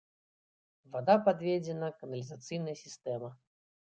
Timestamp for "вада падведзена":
0.93-1.89